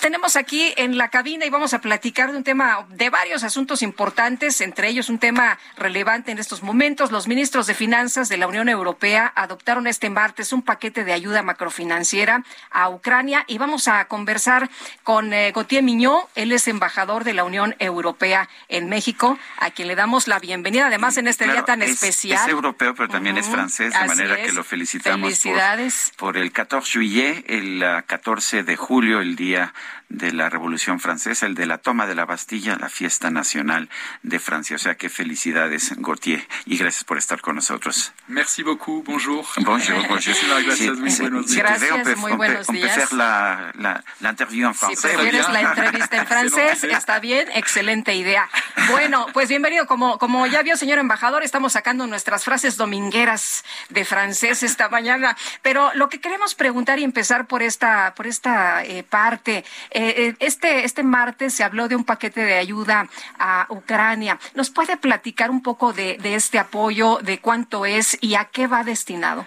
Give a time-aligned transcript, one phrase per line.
[0.00, 3.82] Tenemos aquí en la cabina y vamos a platicar de un tema, de varios asuntos
[3.82, 7.12] importantes, entre ellos un tema relevante en estos momentos.
[7.12, 11.42] Los ministros de Finanzas de la Unión Europea adoptaron este martes un paquete de ayuda
[11.42, 14.70] macrofinanciera a Ucrania y vamos a conversar
[15.02, 19.86] con eh, Gautier Miñó, él es embajador de la Unión Europea en México, a quien
[19.86, 22.40] le damos la bienvenida, además en este día tan es, especial.
[22.40, 23.42] Es europeo, pero también uh -huh.
[23.42, 24.46] es francés, de manera es.
[24.46, 26.12] que lo felicitamos Felicidades.
[26.16, 29.74] Por, por el 14 juillet, el uh, 14 de julio, el día
[30.08, 33.88] de la Revolución Francesa, el de la toma de la Bastilla, la fiesta nacional
[34.22, 34.76] de Francia.
[34.76, 38.12] O sea que felicidades, Gautier, y gracias por estar con nosotros.
[38.26, 39.44] Merci beaucoup, bonjour.
[39.58, 40.34] Bonjour, bonjour.
[40.64, 41.56] Gracias, muy buenos días.
[41.56, 42.94] Gracias, muy buenos días.
[42.94, 45.14] faire la, la, l'interview en Si français.
[45.14, 48.48] prefieres la entrevista en francés, está bien, excelente idea.
[48.90, 49.86] Bueno, pues bienvenido.
[49.86, 55.36] Como, como ya vio, señor embajador, estamos sacando nuestras frases domingueras de francés esta mañana.
[55.62, 60.84] Pero lo que queremos preguntar y empezar por esta, por esta eh, parte, eh, este,
[60.84, 64.38] este martes se habló de un paquete de ayuda a Ucrania.
[64.54, 68.66] ¿Nos puede platicar un poco de, de este apoyo, de cuánto es y a qué
[68.66, 69.46] va destinado?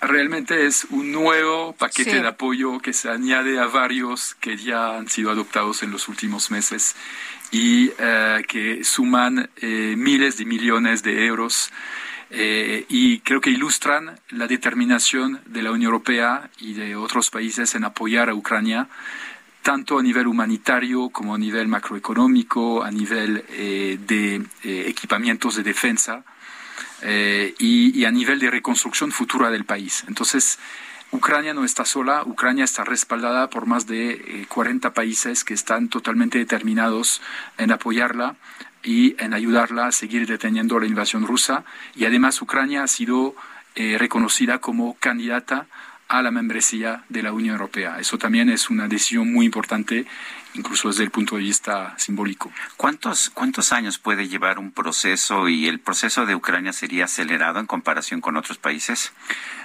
[0.00, 2.18] Realmente es un nuevo paquete Sí.
[2.18, 6.50] de apoyo que se añade a varios que ya han sido adoptados en los últimos
[6.50, 6.96] meses
[7.52, 11.70] y eh, que suman eh, miles de millones de euros.
[12.30, 17.74] eh, y creo que ilustran la determinación de la Unión Europea y de otros países
[17.74, 18.88] en apoyar a Ucrania,
[19.68, 25.62] tanto a nivel humanitario como a nivel macroeconómico, a nivel eh, de eh, equipamientos de
[25.62, 26.24] defensa
[27.02, 30.04] eh, y, y a nivel de reconstrucción futura del país.
[30.08, 30.58] Entonces,
[31.10, 35.90] Ucrania no está sola, Ucrania está respaldada por más de eh, 40 países que están
[35.90, 37.20] totalmente determinados
[37.58, 38.36] en apoyarla
[38.82, 41.64] y en ayudarla a seguir deteniendo la invasión rusa.
[41.94, 43.34] Y además Ucrania ha sido
[43.74, 45.66] eh, reconocida como candidata
[46.08, 47.98] a la membresía de la Unión Europea.
[48.00, 50.06] Eso también es una decisión muy importante,
[50.54, 52.50] incluso desde el punto de vista simbólico.
[52.76, 57.66] ¿Cuántos, ¿Cuántos años puede llevar un proceso y el proceso de Ucrania sería acelerado en
[57.66, 59.12] comparación con otros países?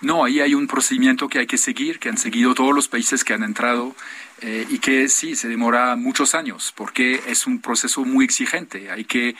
[0.00, 3.24] No, ahí hay un procedimiento que hay que seguir, que han seguido todos los países
[3.24, 3.96] que han entrado
[4.40, 8.90] eh, y que sí, se demora muchos años porque es un proceso muy exigente.
[8.90, 9.34] Hay que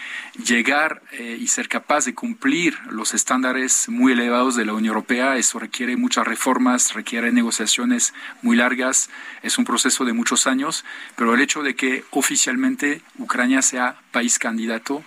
[0.44, 5.37] llegar eh, y ser capaz de cumplir los estándares muy elevados de la Unión Europea.
[5.37, 9.08] Eso requiere muchas reformas, requiere negociaciones muy largas.
[9.42, 14.38] Es un proceso de muchos años, pero el hecho de que oficialmente Ucrania sea país
[14.38, 15.04] candidato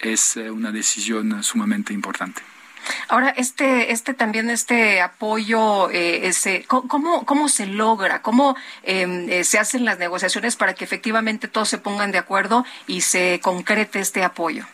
[0.00, 2.53] es eh, una decisión sumamente importante.
[3.14, 8.22] Ahora, este, este también, este apoyo, eh, ese, ¿cómo, ¿cómo se logra?
[8.22, 13.02] ¿Cómo eh, se hacen las negociaciones para que efectivamente todos se pongan de acuerdo y
[13.02, 14.66] se concrete este apoyo?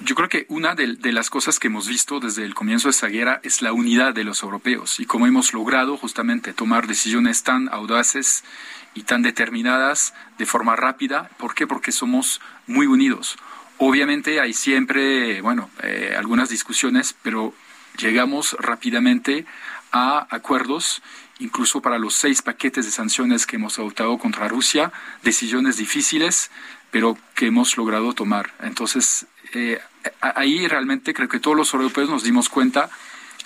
[0.00, 3.06] Yo creo que una de, las cosas que hemos visto desde el comienzo de esta
[3.06, 7.70] guerra es la unidad de los europeos y cómo hemos logrado justamente tomar decisiones tan
[7.72, 8.44] audaces
[8.92, 11.30] y tan determinadas de forma rápida.
[11.38, 11.66] ¿Por qué?
[11.66, 13.38] Porque somos muy unidos.
[13.78, 17.54] Obviamente hay siempre, bueno, eh, algunas discusiones, pero
[17.98, 19.44] llegamos rápidamente
[19.92, 21.02] a acuerdos,
[21.38, 24.92] incluso para los seis paquetes de sanciones que hemos adoptado contra Rusia,
[25.22, 26.50] decisiones difíciles,
[26.90, 28.54] pero que hemos logrado tomar.
[28.62, 29.80] Entonces, eh,
[30.20, 32.88] ahí realmente creo que todos los europeos nos dimos cuenta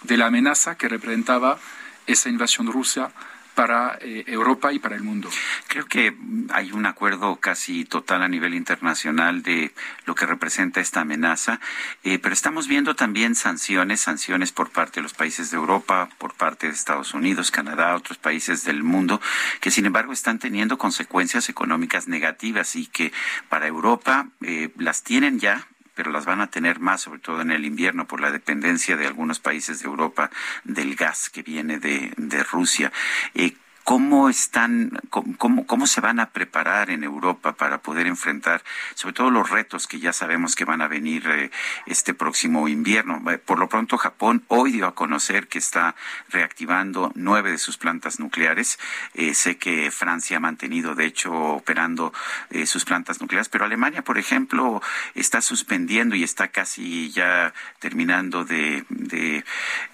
[0.03, 1.59] de la amenaza que representaba
[2.07, 3.13] esa invasión rusa
[3.61, 5.29] para eh, Europa y para el mundo.
[5.69, 6.17] Creo que
[6.51, 9.75] hay un acuerdo casi total a nivel internacional de
[10.07, 11.61] lo que representa esta amenaza,
[12.03, 16.33] eh, pero estamos viendo también sanciones, sanciones por parte de los países de Europa, por
[16.33, 19.21] parte de Estados Unidos, Canadá, otros países del mundo,
[19.61, 23.13] que sin embargo están teniendo consecuencias económicas negativas y que
[23.51, 25.67] para Europa eh, las tienen ya,
[26.01, 29.07] pero las van a tener más, sobre todo en el invierno, por la dependencia de
[29.07, 30.31] algunos países de Europa
[30.65, 32.91] del gas que viene de, de Rusia.
[33.35, 33.53] Eh,
[33.91, 38.63] ¿Cómo están, cómo, cómo se van a preparar en Europa para poder enfrentar,
[38.95, 41.51] sobre todo los retos que ya sabemos que van a venir eh,
[41.87, 43.21] este próximo invierno?
[43.45, 45.97] Por lo pronto, Japón hoy dio a conocer que está
[46.29, 48.79] reactivando nueve de sus plantas nucleares.
[49.15, 52.13] Eh, sé que Francia ha mantenido, de hecho, operando
[52.51, 54.81] eh, sus plantas nucleares, pero Alemania, por ejemplo,
[55.17, 59.45] está suspendiendo y está casi ya terminando de, de,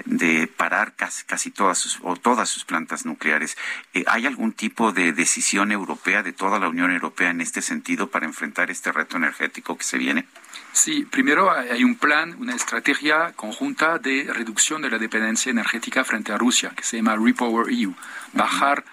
[0.04, 3.56] de parar casi, casi todas sus, o todas sus plantas nucleares.
[4.06, 8.26] ¿Hay algún tipo de decisión europea de toda la Unión Europea en este sentido para
[8.26, 10.26] enfrentar este reto energético que se viene?
[10.72, 16.32] Sí, primero hay un plan, una estrategia conjunta de reducción de la dependencia energética frente
[16.32, 17.94] a Rusia, que se llama Repower EU.
[18.34, 18.84] Bajar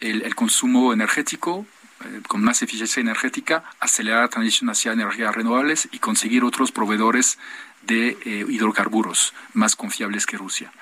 [0.00, 1.66] el, consumo energético
[2.04, 7.38] eh, con más eficiencia energética, acelerar la transición hacia energías renovables y conseguir otros proveedores
[7.86, 10.72] de eh, hidrocarburos más confiables que Rusia.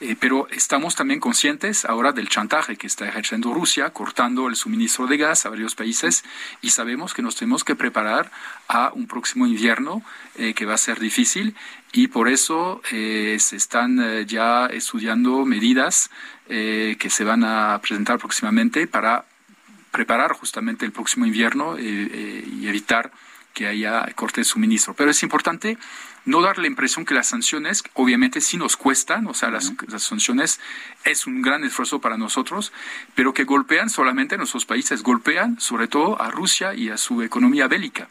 [0.00, 5.06] Eh, pero estamos también conscientes ahora del chantaje que está ejerciendo Rusia, cortando el suministro
[5.06, 6.24] de gas a varios países
[6.60, 8.30] y sabemos que nos tenemos que preparar
[8.68, 10.02] a un próximo invierno
[10.36, 11.54] eh, que va a ser difícil
[11.92, 16.10] y por eso se están ya estudiando medidas
[16.48, 19.26] que se van a presentar próximamente para
[19.92, 23.12] preparar justamente el próximo invierno y evitar
[23.54, 24.92] que haya corte de suministro.
[24.92, 25.78] Pero es importante
[26.24, 30.60] no dar la impresión que las sanciones, obviamente sí nos cuestan, o sea, las, sanciones
[31.04, 32.72] es un gran esfuerzo para nosotros,
[33.14, 37.22] pero que golpean solamente a nuestros países, golpean sobre todo a Rusia y a su
[37.22, 38.08] economía bélica.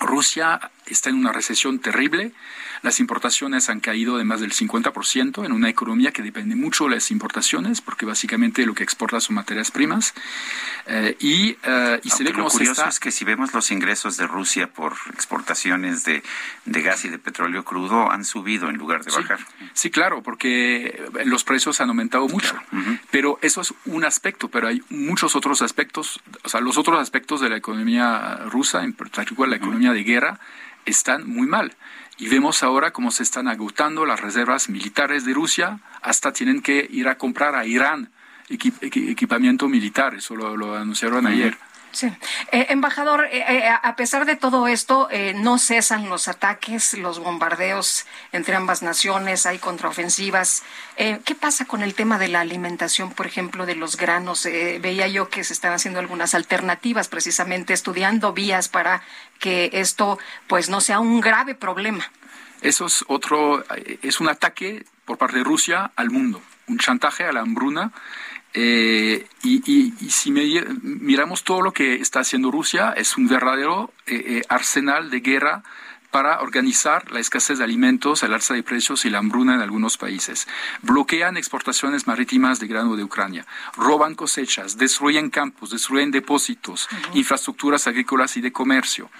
[0.00, 2.32] Rusia está en una recesión terrible,
[2.82, 6.90] las importaciones han caído de más del 50% en una economía que depende mucho de
[6.96, 10.14] las importaciones, porque básicamente lo que exporta son materias primas.
[10.86, 11.56] Eh, y,
[12.02, 14.94] y se ve como lo curioso es que si vemos los ingresos de Rusia por
[15.12, 16.22] exportaciones de,
[16.64, 19.40] de, gas y de petróleo crudo, han subido en lugar de bajar.
[19.74, 22.54] Sí, claro, porque los precios han aumentado mucho.
[23.10, 27.40] Pero eso es un aspecto, pero hay muchos otros aspectos, o sea, los otros aspectos
[27.40, 30.40] de la economía rusa, en particular la economía de guerra,
[30.84, 31.74] están muy mal.
[32.18, 36.86] Y vemos ahora cómo se están agotando las reservas militares de Rusia, hasta tienen que
[36.90, 38.10] ir a comprar a Irán
[38.50, 41.56] equipamiento militar, eso lo, anunciaron ayer.
[41.92, 42.06] Sí.
[42.52, 48.06] Eh, embajador, eh, eh, a pesar de todo esto, no cesan los ataques, los bombardeos
[48.32, 50.62] entre ambas naciones, hay contraofensivas.
[50.96, 54.44] ¿Qué pasa con el tema de la alimentación, por ejemplo, de los granos?
[54.44, 59.02] veía yo que se están haciendo algunas alternativas, precisamente estudiando vías para
[59.38, 62.10] que esto pues no sea un grave problema.
[62.60, 63.64] Eso es otro,
[64.02, 67.92] es un ataque por parte de Rusia al mundo, un chantaje a la hambruna
[68.52, 74.42] eh, y, si miramos todo lo que está haciendo Rusia, es un verdadero eh, eh,
[74.48, 75.62] arsenal de guerra
[76.10, 79.96] para organizar la escasez de alimentos, el alza de precios y la hambruna en algunos
[79.96, 80.48] países.
[80.82, 83.46] Bloquean exportaciones marítimas de grano de Ucrania,
[83.76, 89.10] roban cosechas, destruyen campos, destruyen depósitos, infraestructuras agrícolas y de comercio.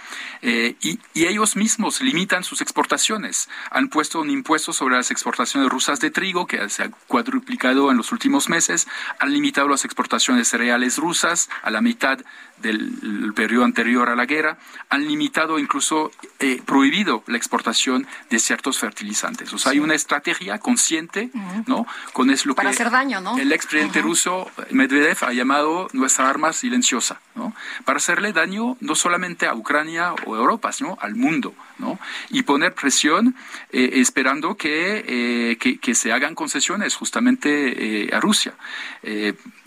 [0.43, 3.49] Eh, y, ellos mismos limitan sus exportaciones.
[3.71, 7.97] Han puesto un impuesto sobre las exportaciones rusas de trigo, que se ha cuadruplicado en
[7.97, 8.89] los últimos meses.
[9.21, 12.19] Han limitado las exportaciones de cereales rusas a la mitad
[12.59, 14.59] del periodo anterior a la guerra.
[14.89, 19.53] Han limitado incluso eh, prohibido la exportación de ciertos fertilizantes.
[19.53, 21.29] O sea, hay una estrategia consciente,
[21.67, 21.87] ¿no?
[22.15, 23.37] Con es lo Para hacer daño, ¿no?
[23.37, 27.55] El expresidente ruso Medvedev ha llamado nuestra arma silenciosa, ¿no?
[27.85, 31.99] Para hacerle daño no solamente a Ucrania o Europa, sino al mundo, ¿no?
[32.31, 33.37] Y poner presión
[33.73, 38.55] eh, esperando eh, que, que, se hagan concesiones justamente eh, a Rusia.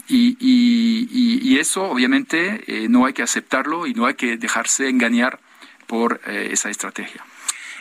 [0.07, 5.39] Y, y, eso obviamente no hay que aceptarlo y no hay que dejarse engañar
[5.94, 7.24] por eh, esa estrategia.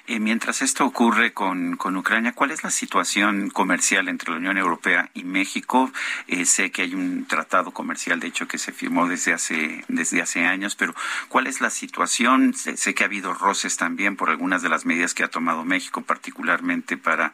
[0.09, 5.11] Eh, mientras esto ocurre con, Ucrania, ¿cuál es la situación comercial entre la Unión Europea
[5.15, 5.93] y México?
[6.27, 10.21] Eh, sé que hay un tratado comercial, de hecho, que se firmó desde hace, desde
[10.21, 10.93] hace años, pero
[11.29, 12.53] ¿cuál es la situación?
[12.53, 16.03] Sé, que ha habido roces también por algunas de las medidas que ha tomado México,
[16.03, 17.33] particularmente para,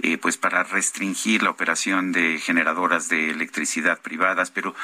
[0.00, 4.74] eh, pues para restringir la operación de generadoras de electricidad privadas, pero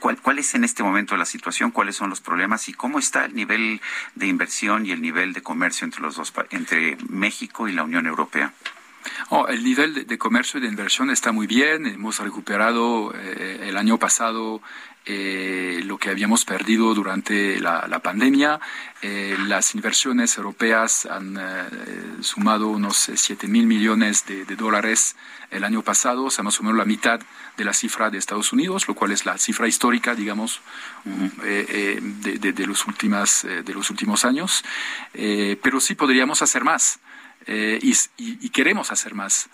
[0.00, 1.70] ¿cuál, ¿cuál es en este momento la situación?
[1.70, 2.68] ¿Cuáles son los problemas?
[2.68, 3.80] ¿Y cómo está el nivel
[4.16, 6.58] de inversión y el nivel de comercio entre los dos países?
[6.70, 8.52] Entre México y la Unión Europea?
[9.30, 11.86] Oh, el nivel de, comercio y de inversión está muy bien.
[11.86, 14.62] Hemos recuperado eh, el año pasado
[15.04, 18.58] eh, lo que habíamos perdido durante la, pandemia.
[19.02, 21.38] Eh, las inversiones europeas han
[22.20, 25.16] sumado unos 7 mil millones de, dólares
[25.50, 27.20] el año pasado, o sea, más o menos la mitad
[27.56, 30.60] de la cifra de Estados Unidos, lo cual es la cifra histórica, digamos,
[31.04, 34.64] de, los últimas, de los últimos años.
[35.12, 36.98] pero sí podríamos hacer más.
[37.50, 37.78] Eh,
[38.18, 39.48] y, queremos hacer más.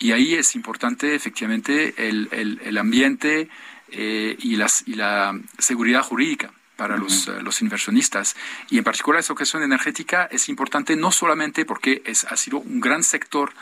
[0.00, 3.48] Y ahí es importante efectivamente el, el, ambiente
[3.92, 8.34] eh, y, las, y la seguridad jurídica para los, eh, los, inversionistas.
[8.68, 12.80] Y en particular esa cuestión energética es importante no solamente porque es, ha sido un
[12.80, 13.52] gran sector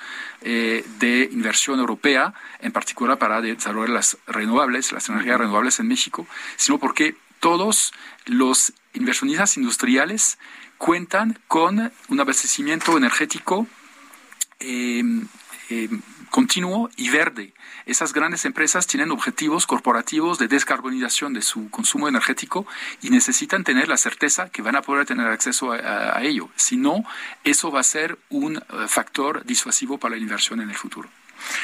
[0.40, 6.26] de inversión europea, en particular para desarrollar las renovables, las energías renovables en México,
[6.56, 7.92] sino porque todos
[8.26, 10.38] los inversionistas industriales
[10.84, 13.66] cuentan con un abastecimiento energético
[14.60, 15.26] em,
[15.70, 17.54] em, continuo y verde.
[17.86, 22.66] Esas grandes empresas tienen objetivos corporativos de descarbonización de su consumo energético
[23.00, 26.50] y necesitan tener la certeza que van a poder tener acceso a, ello.
[26.54, 27.02] Si no,
[27.44, 31.08] eso va a ser un eh, factor disuasivo para la inversión en el futuro.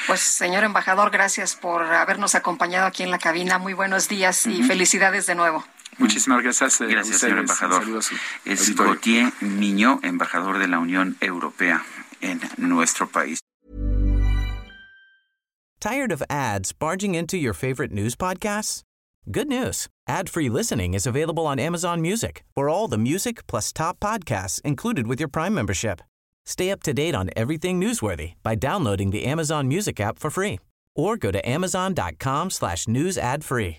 [0.07, 3.59] Pues, señor embajador, gracias por habernos acompañado aquí en la cabina.
[3.59, 5.62] Muy buenos días y felicidades de nuevo.
[6.00, 6.80] Muchísimas gracias.
[6.80, 7.83] Eh, gracias, señor embajador.
[8.45, 11.85] Es Gautier Miño, embajador de la Unión Europea
[12.21, 13.38] en nuestro país.
[15.80, 18.83] Tired of ads barging into your favorite news podcasts?
[19.30, 19.88] Good news.
[20.09, 22.42] Ad-free listening is available on Amazon Music.
[22.54, 26.02] For all the music plus top podcasts included with your Prime membership.
[26.45, 30.59] Stay up to date on everything newsworthy by downloading the Amazon Music app for free
[30.97, 33.78] or go to amazon.com slash news ad free.